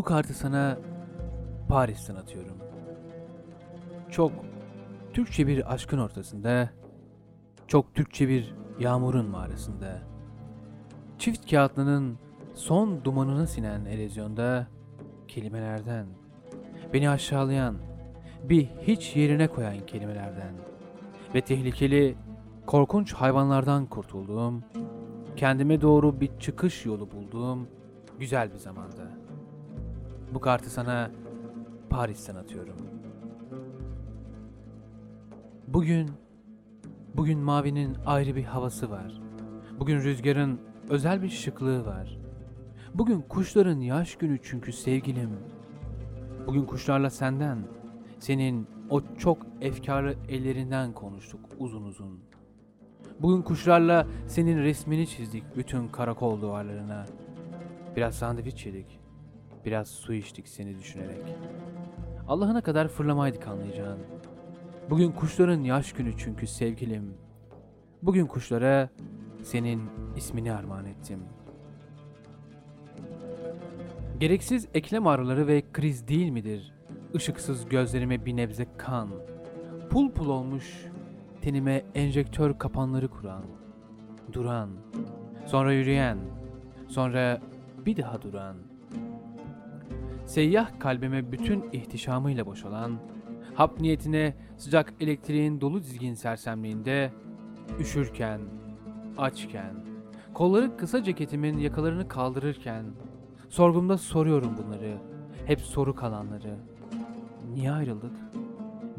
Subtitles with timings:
[0.00, 0.78] Bu kartı sana
[1.68, 2.56] Paris'ten atıyorum.
[4.10, 4.32] Çok
[5.12, 6.70] Türkçe bir aşkın ortasında,
[7.66, 9.98] çok Türkçe bir yağmurun mağarasında,
[11.18, 12.18] çift kağıtlının
[12.54, 14.66] son dumanını sinen erozyonda
[15.28, 16.06] kelimelerden,
[16.92, 17.76] beni aşağılayan,
[18.44, 20.54] bir hiç yerine koyan kelimelerden
[21.34, 22.16] ve tehlikeli,
[22.66, 24.64] korkunç hayvanlardan kurtulduğum,
[25.36, 27.68] kendime doğru bir çıkış yolu bulduğum
[28.18, 29.29] güzel bir zamanda.
[30.34, 31.10] Bu kartı sana
[31.90, 32.76] Paris'ten atıyorum.
[35.68, 36.10] Bugün,
[37.14, 39.20] bugün mavinin ayrı bir havası var.
[39.80, 42.18] Bugün rüzgarın özel bir şıklığı var.
[42.94, 45.30] Bugün kuşların yaş günü çünkü sevgilim.
[46.46, 47.58] Bugün kuşlarla senden,
[48.18, 52.20] senin o çok efkarlı ellerinden konuştuk uzun uzun.
[53.20, 57.06] Bugün kuşlarla senin resmini çizdik bütün karakol duvarlarına.
[57.96, 58.99] Biraz sandviç yedik.
[59.64, 61.36] Biraz su içtik seni düşünerek.
[62.28, 63.98] Allah'ına kadar fırlamaydık anlayacağın.
[64.90, 67.14] Bugün kuşların yaş günü çünkü sevgilim.
[68.02, 68.88] Bugün kuşlara
[69.42, 69.82] senin
[70.16, 71.18] ismini armağan ettim.
[74.20, 76.74] Gereksiz eklem ağrıları ve kriz değil midir?
[77.14, 79.08] Işıksız gözlerime bir nebze kan.
[79.90, 80.86] Pul pul olmuş
[81.40, 83.42] tenime enjektör kapanları kuran.
[84.32, 84.70] Duran.
[85.46, 86.18] Sonra yürüyen.
[86.88, 87.40] Sonra
[87.86, 88.56] bir daha duran.
[90.30, 92.98] Seyyah kalbime bütün ihtişamıyla boşalan,
[93.54, 97.12] hap niyetine sıcak elektriğin dolu dizgin sersemliğinde,
[97.80, 98.40] üşürken,
[99.18, 99.74] açken,
[100.34, 102.84] kolları kısa ceketimin yakalarını kaldırırken,
[103.48, 104.98] sorgumda soruyorum bunları,
[105.46, 106.56] hep soru kalanları.
[107.54, 108.14] Niye ayrıldık?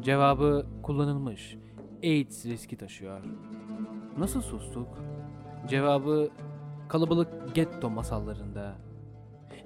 [0.00, 1.58] Cevabı kullanılmış,
[2.04, 3.20] AIDS riski taşıyor.
[4.18, 4.88] Nasıl sustuk?
[5.68, 6.30] Cevabı
[6.88, 8.91] kalabalık getto masallarında.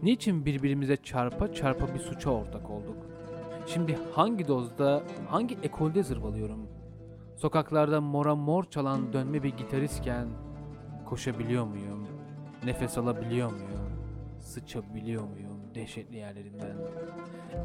[0.03, 2.97] Niçin birbirimize çarpa çarpa bir suça ortak olduk?
[3.67, 6.69] Şimdi hangi dozda, hangi ekolde zırvalıyorum?
[7.37, 10.29] Sokaklarda mora mor çalan dönme bir gitaristken
[11.05, 12.07] koşabiliyor muyum?
[12.65, 13.91] Nefes alabiliyor muyum?
[14.41, 16.77] Sıçabiliyor muyum dehşetli yerlerimden?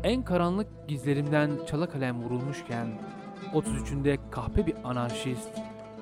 [0.03, 2.87] En karanlık gizlerimden çala kalem vurulmuşken
[3.53, 5.49] 33'ünde kahpe bir anarşist,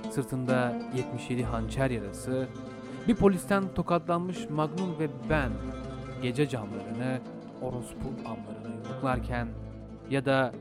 [0.10, 2.48] sırtında 77 hançer yarası,
[3.08, 5.52] bir polisten tokatlanmış Magnum ve ben
[6.22, 7.20] gece camlarını,
[7.62, 9.48] orospu amlarını yumruklarken
[10.10, 10.54] ya da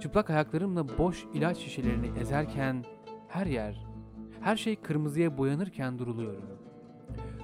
[0.00, 2.84] çıplak ayaklarımla boş ilaç şişelerini ezerken
[3.28, 3.86] her yer,
[4.40, 6.44] her şey kırmızıya boyanırken duruluyorum.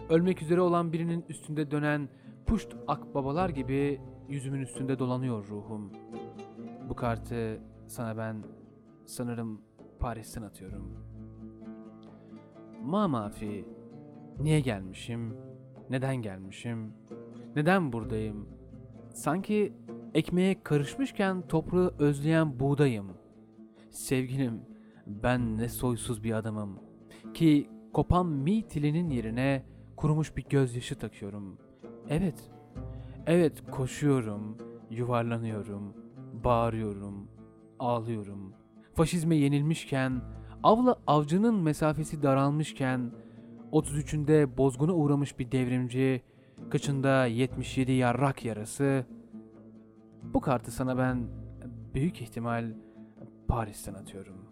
[0.09, 2.09] Ölmek üzere olan birinin üstünde dönen
[2.47, 5.93] puşt akbabalar gibi yüzümün üstünde dolanıyor ruhum.
[6.89, 8.45] Bu kartı sana ben
[9.06, 9.61] sanırım
[9.99, 10.93] Paris'ten atıyorum.
[12.83, 13.65] Ma mafi,
[14.41, 15.37] niye gelmişim?
[15.91, 16.93] Neden gelmişim?
[17.58, 18.48] Neden buradayım?
[19.14, 19.72] Sanki
[20.14, 23.06] ekmeğe karışmışken toprağı özleyen buğdayım.
[23.91, 24.60] Sevgilim,
[25.06, 26.78] ben ne soysuz bir adamım.
[27.34, 29.64] Ki kopan mi tilinin yerine
[29.96, 31.58] kurumuş bir gözyaşı takıyorum.
[32.08, 32.50] Evet,
[33.26, 34.58] evet koşuyorum,
[34.90, 35.94] yuvarlanıyorum,
[36.44, 37.28] bağırıyorum,
[37.78, 38.54] ağlıyorum.
[38.94, 40.22] Faşizme yenilmişken,
[40.62, 43.12] avla avcının mesafesi daralmışken,
[43.72, 46.22] 33'ünde bozguna uğramış bir devrimci,
[46.70, 49.06] kıçında 77 yarrak yarası.
[50.22, 51.28] Bu kartı sana ben
[51.94, 52.72] büyük ihtimal
[53.48, 54.47] Paris'ten atıyorum.